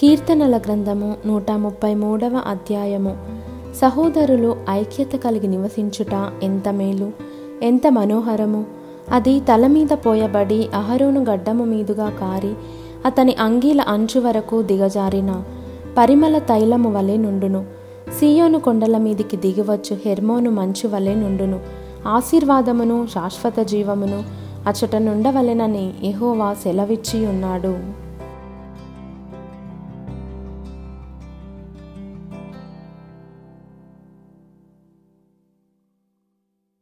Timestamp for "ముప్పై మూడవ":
1.50-2.42